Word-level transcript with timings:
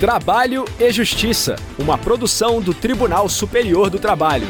Trabalho 0.00 0.64
e 0.78 0.90
Justiça, 0.90 1.56
uma 1.78 1.98
produção 1.98 2.58
do 2.58 2.72
Tribunal 2.72 3.28
Superior 3.28 3.90
do 3.90 3.98
Trabalho. 3.98 4.46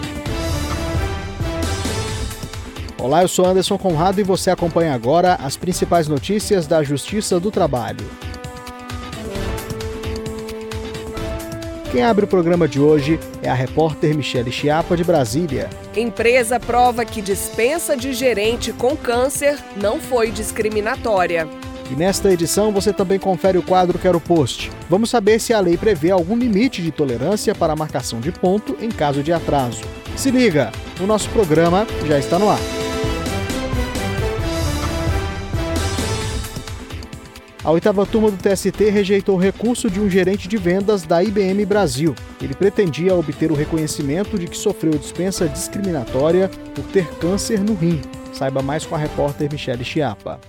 Olá, 2.96 3.22
eu 3.22 3.26
sou 3.26 3.44
Anderson 3.44 3.76
Conrado 3.76 4.20
e 4.20 4.22
você 4.22 4.48
acompanha 4.48 4.94
agora 4.94 5.34
as 5.34 5.56
principais 5.56 6.06
notícias 6.06 6.68
da 6.68 6.84
Justiça 6.84 7.40
do 7.40 7.50
Trabalho. 7.50 8.08
Quem 11.90 12.04
abre 12.04 12.26
o 12.26 12.28
programa 12.28 12.68
de 12.68 12.78
hoje 12.78 13.18
é 13.42 13.50
a 13.50 13.54
repórter 13.54 14.14
Michele 14.14 14.52
Chiapa, 14.52 14.96
de 14.96 15.02
Brasília. 15.02 15.68
Empresa 15.96 16.60
prova 16.60 17.04
que 17.04 17.20
dispensa 17.20 17.96
de 17.96 18.12
gerente 18.12 18.72
com 18.72 18.96
câncer 18.96 19.58
não 19.74 19.98
foi 19.98 20.30
discriminatória. 20.30 21.48
E 21.90 21.94
nesta 21.96 22.32
edição 22.32 22.70
você 22.70 22.92
também 22.92 23.18
confere 23.18 23.58
o 23.58 23.62
quadro 23.62 23.98
Quero 23.98 24.20
Post. 24.20 24.70
Vamos 24.88 25.10
saber 25.10 25.40
se 25.40 25.52
a 25.52 25.58
lei 25.58 25.76
prevê 25.76 26.12
algum 26.12 26.36
limite 26.36 26.80
de 26.80 26.92
tolerância 26.92 27.52
para 27.52 27.72
a 27.72 27.76
marcação 27.76 28.20
de 28.20 28.30
ponto 28.30 28.76
em 28.80 28.88
caso 28.88 29.24
de 29.24 29.32
atraso. 29.32 29.82
Se 30.16 30.30
liga, 30.30 30.70
o 31.00 31.06
nosso 31.06 31.28
programa 31.30 31.84
já 32.06 32.16
está 32.16 32.38
no 32.38 32.48
ar. 32.48 32.60
A 37.62 37.70
oitava 37.72 38.06
turma 38.06 38.30
do 38.30 38.38
TST 38.38 38.88
rejeitou 38.88 39.34
o 39.34 39.38
recurso 39.38 39.90
de 39.90 40.00
um 40.00 40.08
gerente 40.08 40.48
de 40.48 40.56
vendas 40.56 41.02
da 41.02 41.22
IBM 41.22 41.66
Brasil. 41.66 42.14
Ele 42.40 42.54
pretendia 42.54 43.14
obter 43.14 43.50
o 43.50 43.54
reconhecimento 43.54 44.38
de 44.38 44.46
que 44.46 44.56
sofreu 44.56 44.92
dispensa 44.92 45.48
discriminatória 45.48 46.48
por 46.74 46.84
ter 46.84 47.06
câncer 47.16 47.60
no 47.60 47.74
rim. 47.74 48.00
Saiba 48.32 48.62
mais 48.62 48.86
com 48.86 48.94
a 48.94 48.98
repórter 48.98 49.50
Michele 49.52 49.84
Chiapa. 49.84 50.40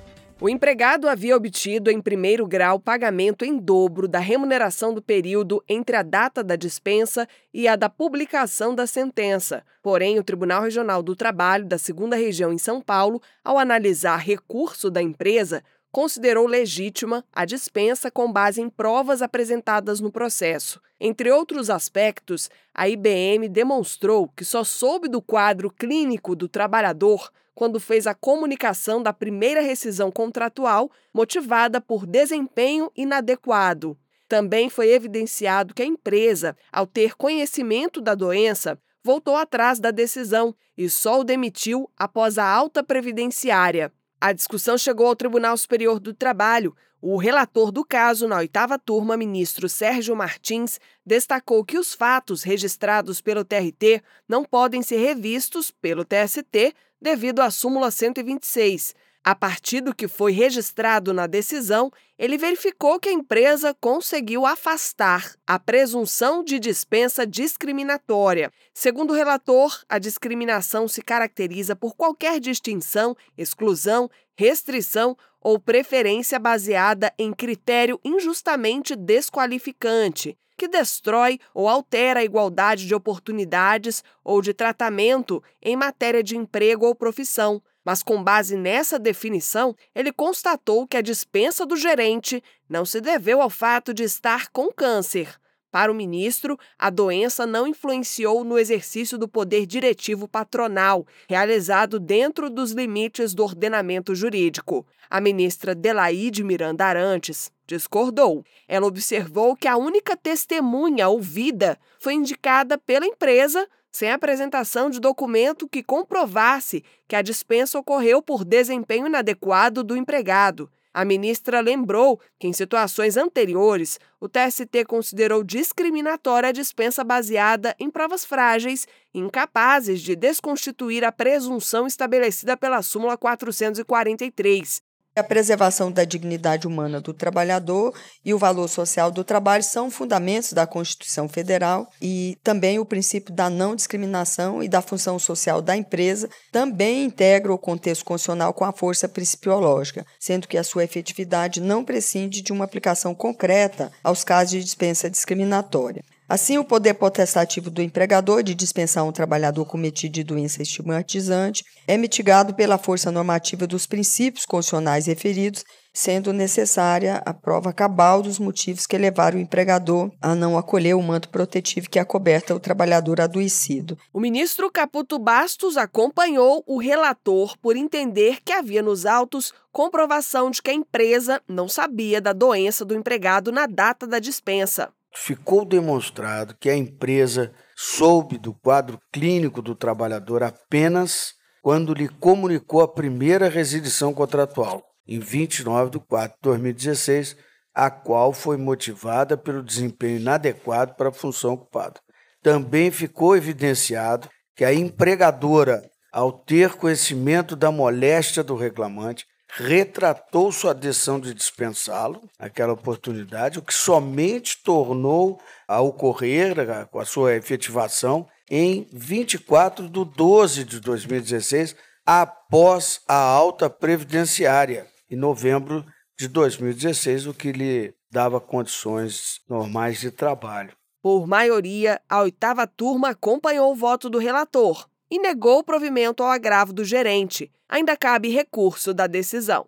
O 0.44 0.50
empregado 0.50 1.08
havia 1.08 1.38
obtido 1.38 1.92
em 1.92 2.02
primeiro 2.02 2.48
grau 2.48 2.80
pagamento 2.80 3.46
em 3.46 3.60
dobro 3.60 4.08
da 4.08 4.18
remuneração 4.18 4.92
do 4.92 5.00
período 5.00 5.64
entre 5.70 5.96
a 5.96 6.02
data 6.02 6.44
da 6.44 6.56
dispensa 6.56 7.28
e 7.54 7.68
a 7.68 7.76
da 7.76 7.88
publicação 7.88 8.74
da 8.74 8.88
sentença. 8.88 9.64
Porém, 9.84 10.18
o 10.18 10.24
Tribunal 10.24 10.64
Regional 10.64 11.04
do 11.04 11.16
Trabalho 11.16 11.68
da 11.68 11.78
Segunda 11.78 12.16
Região 12.16 12.52
em 12.52 12.58
São 12.58 12.82
Paulo, 12.82 13.22
ao 13.44 13.60
analisar 13.60 14.18
recurso 14.18 14.90
da 14.90 15.00
empresa, 15.00 15.62
considerou 15.92 16.48
legítima 16.48 17.26
a 17.34 17.46
dispensa 17.46 18.10
com 18.10 18.32
base 18.32 18.62
em 18.62 18.70
provas 18.70 19.22
apresentadas 19.22 20.00
no 20.00 20.12
processo. 20.12 20.82
Entre 21.00 21.32
outros 21.32 21.70
aspectos, 21.70 22.50
a 22.74 22.88
IBM 22.88 23.50
demonstrou 23.50 24.28
que 24.30 24.46
só 24.46 24.64
soube 24.64 25.08
do 25.08 25.22
quadro 25.22 25.70
clínico 25.70 26.36
do 26.36 26.48
trabalhador 26.48 27.32
quando 27.54 27.80
fez 27.80 28.08
a 28.08 28.14
comunicação 28.14 29.04
da 29.04 29.12
primeira 29.12 29.62
rescisão 29.62 30.12
contratual 30.12 30.90
motivada 31.14 31.82
por 31.82 32.06
desempenho 32.06 32.92
inadequado. 32.96 33.98
Também 34.28 34.70
foi 34.70 34.92
evidenciado 34.92 35.74
que 35.74 35.82
a 35.82 35.86
empresa, 35.86 36.56
ao 36.72 36.88
ter 36.88 37.16
conhecimento 37.16 38.00
da 38.00 38.16
doença, 38.16 38.80
voltou 39.04 39.36
atrás 39.36 39.80
da 39.80 39.92
decisão 39.92 40.56
e 40.78 40.90
só 40.90 41.20
o 41.20 41.24
demitiu 41.24 41.90
após 41.98 42.38
a 42.38 42.46
alta 42.46 42.82
previdenciária. 42.84 43.92
A 44.24 44.34
discussão 44.34 44.78
chegou 44.78 45.08
ao 45.08 45.16
Tribunal 45.16 45.58
Superior 45.58 46.00
do 46.00 46.14
Trabalho. 46.14 46.76
O 47.02 47.18
relator 47.18 47.72
do 47.72 47.84
caso, 47.84 48.28
na 48.28 48.38
oitava 48.38 48.78
turma, 48.78 49.18
ministro 49.18 49.68
Sérgio 49.68 50.16
Martins, 50.16 50.80
destacou 51.04 51.66
que 51.66 51.80
os 51.80 51.96
fatos 51.96 52.44
registrados 52.44 53.20
pelo 53.20 53.44
TRT 53.44 54.04
não 54.30 54.46
podem 54.46 54.84
ser 54.84 54.98
revistos 54.98 55.72
pelo 55.72 56.06
TST 56.06 56.76
devido 57.02 57.40
à 57.40 57.50
súmula 57.50 57.90
126. 57.90 58.94
A 59.24 59.36
partir 59.36 59.82
do 59.82 59.94
que 59.94 60.08
foi 60.08 60.32
registrado 60.32 61.14
na 61.14 61.28
decisão, 61.28 61.92
ele 62.18 62.40
verificou 62.40 63.00
que 63.00 63.08
a 63.08 63.14
empresa 63.14 63.72
conseguiu 63.80 64.48
afastar 64.48 65.36
a 65.46 65.60
presunção 65.60 66.44
de 66.44 66.60
dispensa 66.60 67.26
discriminatória. 67.26 68.52
Segundo 68.74 69.12
o 69.12 69.16
relator, 69.16 69.80
a 69.88 70.00
discriminação 70.00 70.88
se 70.88 71.04
caracteriza 71.04 71.76
por 71.76 71.96
qualquer 71.96 72.40
distinção, 72.40 73.16
exclusão, 73.38 74.10
restrição 74.36 75.16
ou 75.40 75.60
preferência 75.60 76.40
baseada 76.40 77.14
em 77.16 77.32
critério 77.32 78.00
injustamente 78.04 78.96
desqualificante, 78.96 80.36
que 80.58 80.68
destrói 80.68 81.40
ou 81.54 81.70
altera 81.70 82.22
a 82.22 82.24
igualdade 82.24 82.88
de 82.88 82.96
oportunidades 82.96 84.04
ou 84.24 84.42
de 84.42 84.52
tratamento 84.52 85.44
em 85.62 85.76
matéria 85.76 86.24
de 86.24 86.36
emprego 86.36 86.88
ou 86.88 86.96
profissão 86.96 87.62
mas 87.84 88.04
com 88.04 88.24
base 88.24 88.56
nessa 88.56 89.00
definição, 89.00 89.76
ele 89.94 90.12
constatou 90.12 90.88
que 90.88 90.98
a 90.98 91.02
dispensa 91.02 91.66
do 91.66 91.76
gerente 91.76 92.44
não 92.70 92.86
se 92.86 93.02
deveu 93.02 93.42
ao 93.42 93.50
fato 93.50 93.94
de 93.94 94.04
estar 94.04 94.50
com 94.50 94.72
câncer. 94.72 95.40
Para 95.72 95.90
o 95.90 95.96
ministro, 95.96 96.60
a 96.78 96.90
doença 96.90 97.48
não 97.48 97.66
influenciou 97.66 98.44
no 98.44 98.60
exercício 98.60 99.18
do 99.18 99.28
poder 99.28 99.66
diretivo 99.66 100.28
patronal, 100.28 101.08
realizado 101.30 101.98
dentro 101.98 102.50
dos 102.50 102.72
limites 102.72 103.34
do 103.34 103.42
ordenamento 103.42 104.14
jurídico. 104.14 104.86
A 105.10 105.22
ministra 105.22 105.74
Delaide 105.74 106.44
Miranda 106.44 106.86
Arantes 106.86 107.52
discordou. 107.66 108.44
Ela 108.68 108.86
observou 108.86 109.56
que 109.56 109.68
a 109.68 109.78
única 109.78 110.18
testemunha 110.18 111.08
ouvida 111.08 111.80
foi 112.02 112.16
indicada 112.16 112.78
pela 112.78 113.06
empresa 113.06 113.66
sem 113.92 114.12
apresentação 114.12 114.90
de 114.90 115.00
documento 115.00 115.68
que 115.68 115.84
comprovasse 115.84 116.84
que 117.08 117.16
a 117.16 117.22
dispensa 117.22 117.78
ocorreu 117.78 118.22
por 118.22 118.46
desempenho 118.46 119.08
inadequado 119.08 119.84
do 119.84 119.98
empregado. 119.98 120.70
A 120.94 121.06
ministra 121.06 121.62
lembrou 121.62 122.20
que, 122.38 122.48
em 122.48 122.54
situações 122.54 123.16
anteriores, 123.16 123.98
o 124.20 124.28
TST 124.28 124.86
considerou 124.86 125.44
discriminatória 125.44 126.50
a 126.50 126.52
dispensa 126.52 127.04
baseada 127.04 127.74
em 127.80 127.90
provas 127.90 128.26
frágeis 128.26 128.86
incapazes 129.14 130.02
de 130.02 130.16
desconstituir 130.16 131.06
a 131.06 131.12
presunção 131.12 131.88
estabelecida 131.88 132.58
pela 132.58 132.82
súmula 132.82 133.18
443. 133.18 134.82
A 135.14 135.22
preservação 135.22 135.92
da 135.92 136.06
dignidade 136.06 136.66
humana 136.66 137.02
do 137.02 137.14
trabalhador 137.14 137.94
e 138.24 138.34
o 138.34 138.38
valor 138.38 138.70
social 138.70 139.12
do 139.12 139.26
trabalho 139.26 139.62
são 139.62 139.92
fundamentos 139.92 140.54
da 140.54 140.66
Constituição 140.66 141.28
Federal 141.28 141.90
e 142.02 142.38
também 142.42 142.80
o 142.80 142.86
princípio 142.86 143.34
da 143.34 143.50
não 143.50 143.76
discriminação 143.76 144.64
e 144.64 144.70
da 144.70 144.82
função 144.82 145.20
social 145.20 145.62
da 145.62 145.76
empresa 145.76 146.30
também 146.50 147.04
integra 147.04 147.54
o 147.54 147.58
contexto 147.58 148.06
constitucional 148.06 148.54
com 148.54 148.64
a 148.64 148.72
força 148.72 149.10
principiológica, 149.10 150.06
sendo 150.18 150.48
que 150.48 150.58
a 150.58 150.64
sua 150.64 150.86
efetividade 150.86 151.60
não 151.60 151.84
prescinde 151.84 152.42
de 152.42 152.54
uma 152.54 152.64
aplicação 152.64 153.14
concreta 153.14 153.92
aos 154.02 154.24
casos 154.24 154.52
de 154.52 154.64
dispensa 154.64 155.10
discriminatória. 155.10 156.06
Assim, 156.32 156.58
o 156.58 156.64
poder 156.64 156.94
potestativo 156.94 157.70
do 157.70 157.82
empregador 157.82 158.42
de 158.42 158.56
dispensar 158.56 159.04
um 159.04 159.12
trabalhador 159.12 159.66
cometido 159.66 160.14
de 160.14 160.24
doença 160.24 160.62
estigmatizante 160.62 161.62
é 161.86 161.98
mitigado 161.98 162.54
pela 162.54 162.78
força 162.78 163.12
normativa 163.12 163.68
dos 163.68 163.86
princípios 163.86 164.46
constitucionais 164.46 165.08
referidos, 165.08 165.66
sendo 165.94 166.32
necessária 166.32 167.22
a 167.26 167.34
prova 167.34 167.74
cabal 167.74 168.22
dos 168.22 168.40
motivos 168.40 168.88
que 168.88 168.98
levaram 168.98 169.38
o 169.38 169.42
empregador 169.42 170.10
a 170.22 170.34
não 170.34 170.58
acolher 170.58 170.96
o 170.96 171.04
manto 171.04 171.28
protetivo 171.28 171.90
que 171.90 172.00
acoberta 172.00 172.56
o 172.56 172.62
trabalhador 172.62 173.20
adoecido. 173.20 173.98
O 174.14 174.20
ministro 174.22 174.72
Caputo 174.72 175.20
Bastos 175.20 175.76
acompanhou 175.76 176.64
o 176.66 176.78
relator 176.78 177.58
por 177.58 177.76
entender 177.76 178.38
que 178.42 178.54
havia 178.54 178.82
nos 178.82 179.06
autos 179.06 179.54
comprovação 179.70 180.50
de 180.50 180.62
que 180.62 180.72
a 180.72 180.74
empresa 180.74 181.42
não 181.46 181.68
sabia 181.68 182.22
da 182.22 182.32
doença 182.32 182.86
do 182.86 182.96
empregado 182.96 183.52
na 183.52 183.66
data 183.66 184.08
da 184.08 184.18
dispensa 184.18 184.94
ficou 185.14 185.66
demonstrado 185.66 186.56
que 186.60 186.70
a 186.70 186.76
empresa 186.76 187.54
soube 187.76 188.38
do 188.38 188.54
quadro 188.54 189.00
clínico 189.12 189.62
do 189.62 189.76
trabalhador 189.76 190.44
apenas 190.44 191.34
quando 191.62 191.94
lhe 191.94 192.08
comunicou 192.08 192.82
a 192.82 192.88
primeira 192.88 193.48
resilição 193.48 194.14
contratual, 194.14 194.84
em 195.08 195.20
29 195.20 195.92
de 195.92 196.00
4 196.00 196.38
de 196.38 196.42
2016, 196.42 197.36
a 197.74 197.90
qual 197.90 198.34
foi 198.34 198.58
motivada 198.58 199.38
pelo 199.38 199.64
desempenho 199.64 200.20
inadequado 200.20 200.96
para 200.96 201.10
a 201.10 201.14
função 201.14 201.54
ocupada. 201.54 202.00
Também 202.42 202.90
ficou 202.90 203.36
evidenciado 203.36 204.28
que 204.56 204.66
a 204.66 204.74
empregadora, 204.74 205.82
ao 206.12 206.32
ter 206.32 206.74
conhecimento 206.74 207.56
da 207.56 207.72
moléstia 207.72 208.44
do 208.44 208.56
reclamante, 208.56 209.26
retratou 209.58 210.52
sua 210.52 210.74
decisão 210.74 211.20
de 211.20 211.34
dispensá-lo 211.34 212.22
naquela 212.40 212.74
oportunidade, 212.74 213.60
o 213.60 213.62
que 213.62 213.74
somente 213.74 214.62
tornou 214.64 215.42
a 215.68 215.82
ocorrer 215.82 216.56
com 216.90 217.00
a 217.00 217.06
sua 217.06 217.36
efetivação 217.36 218.28
em 218.50 218.88
24 218.92 219.90
de 219.90 220.06
12 220.06 220.64
de 220.64 220.80
2016, 220.80 221.76
após 222.06 223.02
a 223.08 223.16
alta 223.16 223.70
previdenciária, 223.70 224.88
em 225.10 225.16
novembro 225.16 225.86
de 226.18 226.28
2016, 226.28 227.28
o 227.28 227.34
que 227.34 227.52
lhe 227.52 227.94
dava 228.12 228.40
condições 228.40 229.40
normais 229.50 230.00
de 230.00 230.12
trabalho. 230.12 230.72
Por 231.02 231.26
maioria, 231.26 232.00
a 232.08 232.22
oitava 232.22 232.68
turma 232.68 233.10
acompanhou 233.10 233.72
o 233.72 233.76
voto 233.76 234.10
do 234.10 234.20
relator, 234.20 234.88
e 235.12 235.20
negou 235.20 235.60
o 235.60 235.64
provimento 235.64 236.24
ao 236.24 236.30
agravo 236.30 236.72
do 236.72 236.86
gerente. 236.86 237.52
Ainda 237.68 237.98
cabe 237.98 238.30
recurso 238.30 238.94
da 238.94 239.06
decisão. 239.06 239.66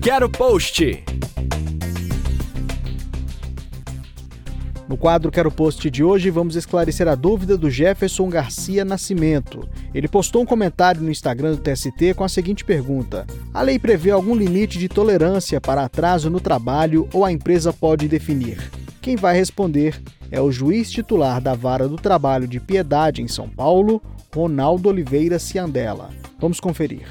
Quero 0.00 0.30
post! 0.30 1.02
No 4.86 4.98
quadro 4.98 5.30
Quero 5.30 5.50
Post 5.50 5.90
de 5.90 6.04
hoje, 6.04 6.28
vamos 6.28 6.56
esclarecer 6.56 7.08
a 7.08 7.14
dúvida 7.14 7.56
do 7.56 7.70
Jefferson 7.70 8.28
Garcia 8.28 8.84
Nascimento. 8.84 9.66
Ele 9.94 10.06
postou 10.06 10.42
um 10.42 10.46
comentário 10.46 11.00
no 11.00 11.10
Instagram 11.10 11.52
do 11.52 11.62
TST 11.62 12.12
com 12.14 12.22
a 12.22 12.28
seguinte 12.28 12.64
pergunta: 12.64 13.26
A 13.52 13.62
lei 13.62 13.78
prevê 13.78 14.10
algum 14.10 14.36
limite 14.36 14.78
de 14.78 14.88
tolerância 14.88 15.58
para 15.58 15.84
atraso 15.84 16.28
no 16.28 16.38
trabalho 16.38 17.08
ou 17.14 17.24
a 17.24 17.32
empresa 17.32 17.72
pode 17.72 18.06
definir? 18.06 18.83
Quem 19.04 19.16
vai 19.16 19.36
responder 19.36 20.02
é 20.30 20.40
o 20.40 20.50
juiz 20.50 20.90
titular 20.90 21.38
da 21.38 21.54
Vara 21.54 21.86
do 21.86 21.96
Trabalho 21.96 22.48
de 22.48 22.58
Piedade 22.58 23.20
em 23.20 23.28
São 23.28 23.46
Paulo, 23.46 24.00
Ronaldo 24.34 24.88
Oliveira 24.88 25.38
Ciandela. 25.38 26.08
Vamos 26.40 26.58
conferir. 26.58 27.06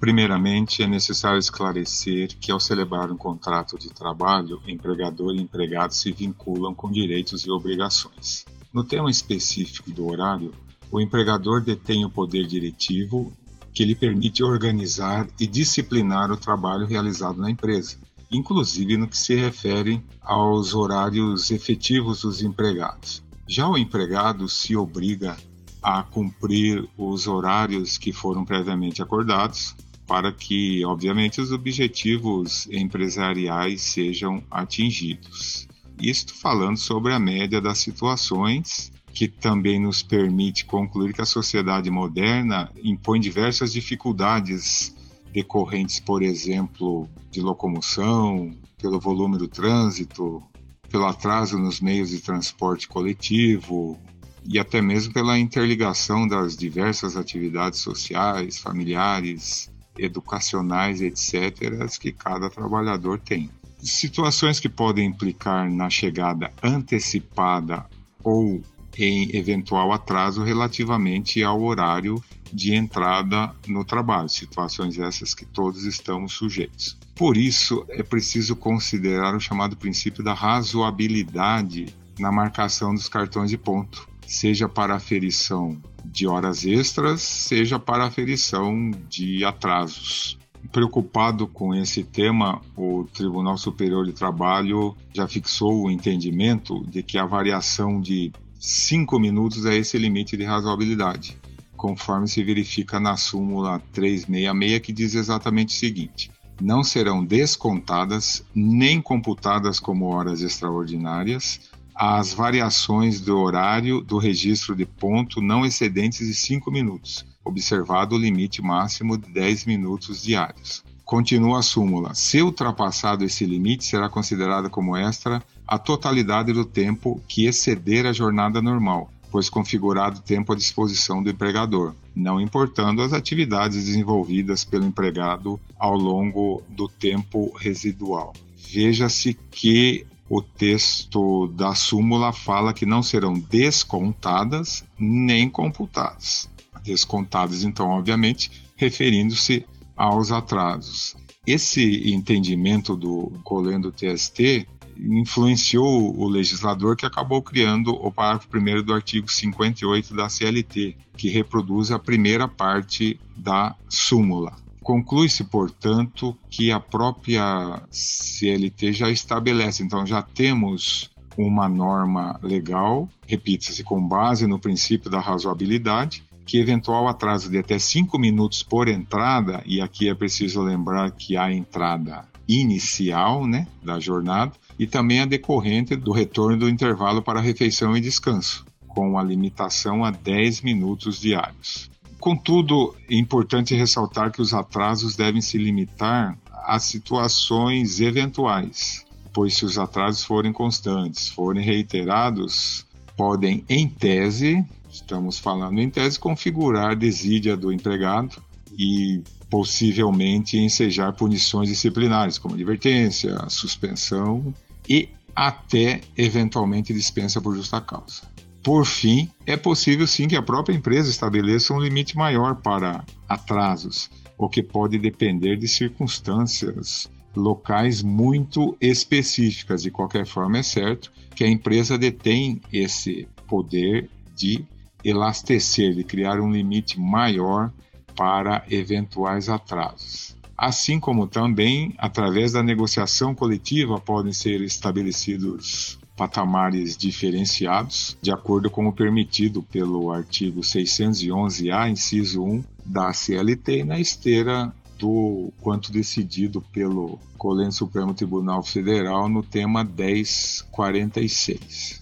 Primeiramente, 0.00 0.82
é 0.82 0.86
necessário 0.86 1.38
esclarecer 1.38 2.34
que, 2.40 2.50
ao 2.50 2.58
celebrar 2.58 3.12
um 3.12 3.16
contrato 3.18 3.78
de 3.78 3.90
trabalho, 3.90 4.62
empregador 4.66 5.34
e 5.34 5.42
empregado 5.42 5.92
se 5.92 6.10
vinculam 6.12 6.74
com 6.74 6.90
direitos 6.90 7.44
e 7.44 7.50
obrigações. 7.50 8.46
No 8.72 8.82
tema 8.82 9.10
específico 9.10 9.90
do 9.90 10.06
horário, 10.06 10.50
o 10.90 10.98
empregador 10.98 11.60
detém 11.60 12.06
o 12.06 12.10
poder 12.10 12.46
diretivo 12.46 13.30
que 13.74 13.84
lhe 13.84 13.94
permite 13.94 14.42
organizar 14.42 15.28
e 15.38 15.46
disciplinar 15.46 16.30
o 16.30 16.38
trabalho 16.38 16.86
realizado 16.86 17.38
na 17.38 17.50
empresa, 17.50 17.98
inclusive 18.32 18.96
no 18.96 19.06
que 19.06 19.16
se 19.16 19.34
refere 19.34 20.02
aos 20.20 20.74
horários 20.74 21.50
efetivos 21.50 22.22
dos 22.22 22.42
empregados. 22.42 23.22
Já 23.46 23.68
o 23.68 23.76
empregado 23.76 24.48
se 24.48 24.74
obriga 24.74 25.36
a 25.82 26.02
cumprir 26.02 26.88
os 26.96 27.26
horários 27.26 27.98
que 27.98 28.12
foram 28.12 28.44
previamente 28.44 29.02
acordados, 29.02 29.74
para 30.06 30.32
que, 30.32 30.84
obviamente, 30.84 31.40
os 31.40 31.52
objetivos 31.52 32.68
empresariais 32.70 33.82
sejam 33.82 34.42
atingidos. 34.50 35.68
Isto 36.00 36.34
falando 36.34 36.76
sobre 36.76 37.12
a 37.12 37.18
média 37.18 37.60
das 37.60 37.78
situações, 37.78 38.92
que 39.12 39.28
também 39.28 39.80
nos 39.80 40.02
permite 40.02 40.64
concluir 40.64 41.12
que 41.12 41.20
a 41.20 41.26
sociedade 41.26 41.90
moderna 41.90 42.70
impõe 42.82 43.20
diversas 43.20 43.72
dificuldades 43.72 44.91
decorrentes, 45.32 45.98
por 45.98 46.22
exemplo, 46.22 47.08
de 47.30 47.40
locomoção, 47.40 48.54
pelo 48.78 49.00
volume 49.00 49.38
do 49.38 49.48
trânsito, 49.48 50.42
pelo 50.88 51.06
atraso 51.06 51.58
nos 51.58 51.80
meios 51.80 52.10
de 52.10 52.20
transporte 52.20 52.86
coletivo 52.86 53.98
e 54.44 54.58
até 54.58 54.82
mesmo 54.82 55.12
pela 55.12 55.38
interligação 55.38 56.26
das 56.26 56.56
diversas 56.56 57.16
atividades 57.16 57.80
sociais, 57.80 58.58
familiares, 58.58 59.70
educacionais, 59.96 61.00
etc., 61.00 61.88
que 61.98 62.12
cada 62.12 62.50
trabalhador 62.50 63.18
tem. 63.18 63.48
Situações 63.78 64.60
que 64.60 64.68
podem 64.68 65.06
implicar 65.06 65.70
na 65.70 65.88
chegada 65.88 66.52
antecipada 66.62 67.86
ou 68.22 68.62
em 68.96 69.34
eventual 69.34 69.92
atraso 69.92 70.42
relativamente 70.42 71.42
ao 71.42 71.62
horário 71.62 72.22
de 72.52 72.74
entrada 72.74 73.54
no 73.66 73.84
trabalho, 73.84 74.28
situações 74.28 74.98
essas 74.98 75.34
que 75.34 75.44
todos 75.44 75.84
estamos 75.84 76.32
sujeitos. 76.32 76.98
Por 77.14 77.36
isso, 77.36 77.84
é 77.88 78.02
preciso 78.02 78.56
considerar 78.56 79.34
o 79.34 79.40
chamado 79.40 79.76
princípio 79.76 80.22
da 80.22 80.34
razoabilidade 80.34 81.94
na 82.18 82.30
marcação 82.30 82.94
dos 82.94 83.08
cartões 83.08 83.50
de 83.50 83.58
ponto, 83.58 84.08
seja 84.26 84.68
para 84.68 84.94
aferição 84.94 85.80
de 86.04 86.26
horas 86.26 86.64
extras, 86.64 87.22
seja 87.22 87.78
para 87.78 88.04
aferição 88.04 88.90
de 89.08 89.44
atrasos. 89.44 90.38
Preocupado 90.70 91.46
com 91.46 91.74
esse 91.74 92.04
tema, 92.04 92.60
o 92.76 93.04
Tribunal 93.12 93.58
Superior 93.58 94.06
de 94.06 94.12
Trabalho 94.12 94.96
já 95.12 95.26
fixou 95.26 95.84
o 95.84 95.90
entendimento 95.90 96.84
de 96.86 97.02
que 97.02 97.18
a 97.18 97.26
variação 97.26 98.00
de 98.00 98.32
5 98.60 99.18
minutos 99.18 99.66
é 99.66 99.76
esse 99.76 99.98
limite 99.98 100.36
de 100.36 100.44
razoabilidade, 100.44 101.36
conforme 101.82 102.28
se 102.28 102.44
verifica 102.44 103.00
na 103.00 103.16
súmula 103.16 103.82
366, 103.92 104.78
que 104.78 104.92
diz 104.92 105.16
exatamente 105.16 105.74
o 105.74 105.78
seguinte: 105.78 106.30
não 106.60 106.84
serão 106.84 107.24
descontadas 107.24 108.44
nem 108.54 109.02
computadas 109.02 109.80
como 109.80 110.06
horas 110.06 110.42
extraordinárias 110.42 111.72
as 111.92 112.32
variações 112.32 113.20
do 113.20 113.36
horário 113.36 114.00
do 114.00 114.16
registro 114.16 114.76
de 114.76 114.86
ponto 114.86 115.42
não 115.42 115.66
excedentes 115.66 116.26
de 116.26 116.34
5 116.34 116.70
minutos, 116.70 117.26
observado 117.44 118.14
o 118.14 118.18
limite 118.18 118.62
máximo 118.62 119.18
de 119.18 119.28
10 119.30 119.66
minutos 119.66 120.22
diários. 120.22 120.84
Continua 121.04 121.58
a 121.58 121.62
súmula: 121.62 122.14
se 122.14 122.40
ultrapassado 122.40 123.24
esse 123.24 123.44
limite, 123.44 123.84
será 123.84 124.08
considerada 124.08 124.70
como 124.70 124.96
extra 124.96 125.42
a 125.66 125.78
totalidade 125.78 126.52
do 126.52 126.64
tempo 126.64 127.20
que 127.26 127.46
exceder 127.46 128.06
a 128.06 128.12
jornada 128.12 128.62
normal, 128.62 129.10
pois 129.32 129.48
configurado 129.48 130.20
tempo 130.20 130.52
à 130.52 130.56
disposição 130.56 131.22
do 131.22 131.30
empregador, 131.30 131.94
não 132.14 132.38
importando 132.38 133.00
as 133.00 133.14
atividades 133.14 133.86
desenvolvidas 133.86 134.62
pelo 134.62 134.84
empregado 134.84 135.58
ao 135.78 135.96
longo 135.96 136.62
do 136.68 136.86
tempo 136.86 137.50
residual. 137.56 138.34
Veja-se 138.70 139.32
que 139.50 140.06
o 140.28 140.42
texto 140.42 141.46
da 141.48 141.74
súmula 141.74 142.30
fala 142.30 142.74
que 142.74 142.84
não 142.84 143.02
serão 143.02 143.32
descontadas 143.32 144.84
nem 144.98 145.48
computadas. 145.48 146.48
Descontadas, 146.84 147.64
então, 147.64 147.88
obviamente, 147.88 148.50
referindo-se 148.76 149.64
aos 149.96 150.30
atrasos. 150.30 151.16
Esse 151.46 152.12
entendimento 152.12 152.96
do 152.96 153.32
colendo 153.42 153.90
TST 153.90 154.66
influenciou 154.96 156.16
o 156.16 156.28
legislador 156.28 156.96
que 156.96 157.04
acabou 157.04 157.42
criando 157.42 157.92
o 157.92 158.12
parágrafo 158.12 158.48
1 158.54 158.82
do 158.84 158.92
artigo 158.92 159.28
58 159.28 160.14
da 160.14 160.28
CLT, 160.28 160.96
que 161.16 161.28
reproduz 161.28 161.90
a 161.90 161.98
primeira 161.98 162.46
parte 162.46 163.18
da 163.36 163.74
súmula. 163.88 164.54
Conclui-se, 164.82 165.44
portanto, 165.44 166.36
que 166.48 166.70
a 166.70 166.78
própria 166.78 167.82
CLT 167.90 168.92
já 168.92 169.10
estabelece, 169.10 169.82
então 169.82 170.06
já 170.06 170.22
temos 170.22 171.10
uma 171.36 171.68
norma 171.68 172.38
legal, 172.42 173.08
repita-se, 173.26 173.82
com 173.82 174.06
base 174.06 174.46
no 174.46 174.58
princípio 174.58 175.10
da 175.10 175.18
razoabilidade, 175.18 176.22
que 176.44 176.58
eventual 176.58 177.08
atraso 177.08 177.50
de 177.50 177.58
até 177.58 177.78
cinco 177.78 178.18
minutos 178.18 178.62
por 178.62 178.88
entrada, 178.88 179.62
e 179.64 179.80
aqui 179.80 180.08
é 180.08 180.14
preciso 180.14 180.60
lembrar 180.62 181.10
que 181.12 181.36
há 181.36 181.52
entrada 181.52 182.26
inicial 182.48 183.46
né, 183.46 183.66
da 183.82 184.00
jornada, 184.00 184.52
e 184.78 184.86
também 184.86 185.20
a 185.20 185.26
decorrente 185.26 185.94
do 185.96 186.12
retorno 186.12 186.58
do 186.58 186.68
intervalo 186.68 187.22
para 187.22 187.40
refeição 187.40 187.96
e 187.96 188.00
descanso, 188.00 188.66
com 188.88 189.18
a 189.18 189.22
limitação 189.22 190.04
a 190.04 190.10
10 190.10 190.62
minutos 190.62 191.20
diários. 191.20 191.90
Contudo, 192.18 192.94
é 193.10 193.16
importante 193.16 193.74
ressaltar 193.74 194.30
que 194.30 194.40
os 194.40 194.54
atrasos 194.54 195.16
devem 195.16 195.40
se 195.40 195.58
limitar 195.58 196.38
a 196.64 196.78
situações 196.78 198.00
eventuais, 198.00 199.04
pois 199.32 199.56
se 199.56 199.64
os 199.64 199.78
atrasos 199.78 200.24
forem 200.24 200.52
constantes, 200.52 201.28
forem 201.28 201.64
reiterados, 201.64 202.86
podem, 203.16 203.64
em 203.68 203.88
tese, 203.88 204.64
estamos 204.92 205.38
falando 205.38 205.80
em 205.80 205.88
tese, 205.88 206.18
configurar 206.18 206.94
desídia 206.94 207.56
do 207.56 207.72
empregado 207.72 208.42
e 208.78 209.22
possivelmente 209.50 210.58
ensejar 210.58 211.12
punições 211.14 211.68
disciplinares, 211.68 212.38
como 212.38 212.54
advertência, 212.54 213.36
suspensão 213.48 214.54
e 214.88 215.08
até 215.34 216.00
eventualmente 216.16 216.92
dispensa 216.92 217.40
por 217.40 217.54
justa 217.56 217.80
causa. 217.80 218.22
Por 218.62 218.86
fim, 218.86 219.28
é 219.44 219.56
possível 219.56 220.06
sim 220.06 220.28
que 220.28 220.36
a 220.36 220.42
própria 220.42 220.74
empresa 220.74 221.10
estabeleça 221.10 221.74
um 221.74 221.80
limite 221.80 222.16
maior 222.16 222.56
para 222.56 223.04
atrasos, 223.28 224.08
o 224.38 224.48
que 224.48 224.62
pode 224.62 224.98
depender 224.98 225.56
de 225.56 225.66
circunstâncias 225.66 227.10
locais 227.34 228.02
muito 228.02 228.76
específicas. 228.80 229.82
De 229.82 229.90
qualquer 229.90 230.26
forma, 230.26 230.58
é 230.58 230.62
certo 230.62 231.10
que 231.34 231.42
a 231.42 231.48
empresa 231.48 231.98
detém 231.98 232.60
esse 232.72 233.26
poder 233.48 234.08
de 234.36 234.64
elastecer, 235.04 235.94
de 235.94 236.04
criar 236.04 236.40
um 236.40 236.50
limite 236.50 237.00
maior 237.00 237.72
para 238.14 238.64
eventuais 238.70 239.48
atrasos. 239.48 240.36
Assim 240.56 241.00
como 241.00 241.26
também, 241.26 241.92
através 241.98 242.52
da 242.52 242.62
negociação 242.62 243.34
coletiva, 243.34 243.98
podem 243.98 244.32
ser 244.32 244.60
estabelecidos 244.60 245.98
patamares 246.16 246.96
diferenciados, 246.96 248.16
de 248.22 248.30
acordo 248.30 248.70
com 248.70 248.86
o 248.86 248.92
permitido 248.92 249.60
pelo 249.62 250.12
artigo 250.12 250.60
611-A, 250.60 251.88
inciso 251.88 252.44
1 252.44 252.62
da 252.84 253.12
CLT, 253.12 253.82
na 253.84 253.98
esteira 253.98 254.72
do 254.98 255.50
quanto 255.60 255.90
decidido 255.90 256.60
pelo 256.60 257.18
Colégio 257.36 257.72
Supremo 257.72 258.14
Tribunal 258.14 258.62
Federal 258.62 259.28
no 259.28 259.42
tema 259.42 259.82
1046. 259.82 262.01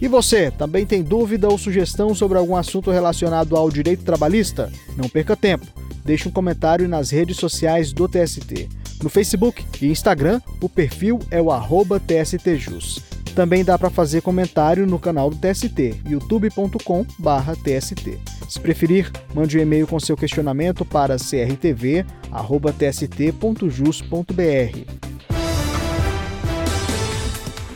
E 0.00 0.08
você, 0.08 0.50
também 0.50 0.84
tem 0.84 1.02
dúvida 1.02 1.48
ou 1.48 1.56
sugestão 1.56 2.14
sobre 2.14 2.36
algum 2.36 2.54
assunto 2.54 2.90
relacionado 2.90 3.56
ao 3.56 3.70
direito 3.70 4.04
trabalhista? 4.04 4.70
Não 4.96 5.08
perca 5.08 5.34
tempo. 5.34 5.66
Deixe 6.04 6.28
um 6.28 6.32
comentário 6.32 6.86
nas 6.86 7.10
redes 7.10 7.38
sociais 7.38 7.92
do 7.92 8.06
TST. 8.06 8.68
No 9.02 9.08
Facebook 9.08 9.64
e 9.80 9.88
Instagram, 9.88 10.42
o 10.60 10.68
perfil 10.68 11.18
é 11.30 11.40
o 11.40 11.48
TSTJus. 11.98 13.00
Também 13.34 13.64
dá 13.64 13.78
para 13.78 13.90
fazer 13.90 14.22
comentário 14.22 14.86
no 14.86 14.98
canal 14.98 15.28
do 15.28 15.36
TST, 15.36 16.00
youtube.com/tst. 16.08 18.18
Se 18.48 18.60
preferir, 18.60 19.12
mande 19.34 19.58
um 19.58 19.60
e-mail 19.60 19.86
com 19.86 20.00
seu 20.00 20.16
questionamento 20.16 20.82
para 20.84 21.16
crtv@tst.jus.br. 21.16 22.06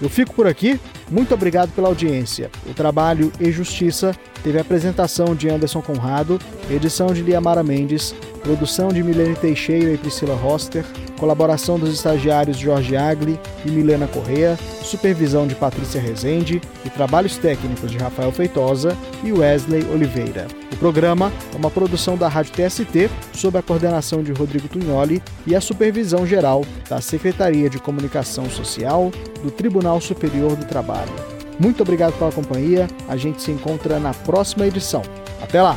Eu 0.01 0.09
fico 0.09 0.33
por 0.33 0.47
aqui. 0.47 0.81
Muito 1.11 1.35
obrigado 1.35 1.75
pela 1.75 1.89
audiência. 1.89 2.51
O 2.69 2.73
trabalho 2.73 3.33
e 3.41 3.51
Justiça 3.51 4.15
teve 4.45 4.59
a 4.59 4.61
apresentação 4.61 5.35
de 5.35 5.49
Anderson 5.49 5.83
Conrado, 5.83 6.39
edição 6.71 7.09
de 7.09 7.21
Liamara 7.21 7.65
Mendes, 7.65 8.15
produção 8.43 8.89
de 8.89 9.03
Milene 9.03 9.35
Teixeira 9.35 9.93
e 9.93 9.99
Priscila 9.99 10.37
Roster, 10.37 10.85
colaboração 11.21 11.79
dos 11.79 11.93
estagiários 11.93 12.57
Jorge 12.57 12.97
Agli 12.97 13.39
e 13.65 13.71
Milena 13.71 14.09
Correa, 14.09 14.59
supervisão 14.83 15.47
de 15.47 15.55
Patrícia 15.55 16.01
Rezende 16.01 16.61
e 16.85 16.89
trabalhos 16.89 17.37
técnicos 17.37 17.91
de 17.91 17.99
Rafael 17.99 18.33
Feitosa 18.33 18.97
e 19.23 19.31
Wesley 19.31 19.87
Oliveira. 19.93 20.49
O 20.73 20.77
programa 20.77 21.31
é 21.53 21.57
uma 21.59 21.71
produção 21.71 22.17
da 22.17 22.27
Rádio 22.27 22.55
TST, 22.55 23.11
sob 23.35 23.59
a 23.59 23.63
coordenação 23.63 24.23
de 24.23 24.33
Rodrigo 24.33 24.67
Tunholi 24.67 25.23
e 25.47 25.55
a 25.55 25.61
supervisão 25.61 26.27
geral 26.27 26.65
da 26.89 27.03
Secretaria 27.03 27.69
de 27.69 27.79
Comunicação 27.79 28.49
Social 28.49 29.11
do 29.43 29.51
Tribunal 29.51 30.01
Superior 30.01 30.57
do 30.57 30.65
Trabalho. 30.65 31.13
Muito 31.59 31.83
obrigado 31.83 32.19
pela 32.19 32.33
companhia, 32.33 32.89
a 33.07 33.19
gente 33.19 33.43
se 33.43 33.51
encontra 33.51 34.01
na 34.01 34.15
próxima 34.15 34.67
edição. 34.67 35.03
Até 35.43 35.61
lá! 35.61 35.77